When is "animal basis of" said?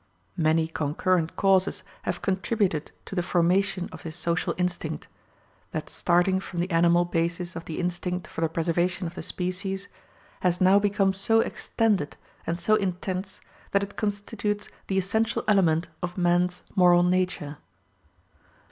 6.71-7.65